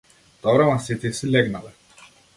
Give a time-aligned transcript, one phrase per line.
[0.45, 1.75] Добро ама сите си легнале.